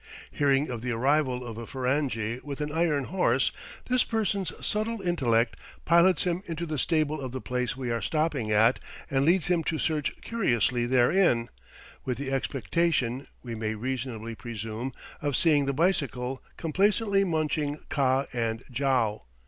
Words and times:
Hearing 0.31 0.67
of 0.67 0.81
the 0.81 0.89
arrival 0.93 1.45
of 1.45 1.59
a 1.59 1.67
Ferenghi 1.67 2.39
with 2.43 2.59
an 2.59 2.71
iron 2.71 3.03
horse, 3.03 3.51
this 3.87 4.03
person's 4.03 4.51
subtle 4.65 4.99
intellect 4.99 5.55
pilots 5.85 6.23
him 6.23 6.41
into 6.47 6.65
the 6.65 6.79
stable 6.79 7.21
of 7.21 7.31
the 7.33 7.39
place 7.39 7.77
we 7.77 7.91
are 7.91 8.01
stopping 8.01 8.51
at 8.51 8.79
and 9.11 9.25
leads 9.25 9.45
him 9.45 9.63
to 9.65 9.77
search 9.77 10.19
curiously 10.23 10.87
therein, 10.87 11.49
with 12.03 12.17
the 12.17 12.31
expectation, 12.31 13.27
we 13.43 13.53
may 13.53 13.75
reasonably 13.75 14.33
presume, 14.33 14.91
of 15.21 15.35
seeing 15.35 15.67
the 15.67 15.71
bicycle 15.71 16.41
complacently 16.57 17.23
munching 17.23 17.77
kah 17.89 18.25
and 18.33 18.63
jow. 18.71 19.25